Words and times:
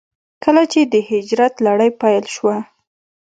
کله 0.43 0.63
چې 0.71 0.79
د 0.83 0.95
هجرت 1.09 1.53
لړۍ 1.65 1.91
پيل 2.01 2.25
شوه. 2.35 2.57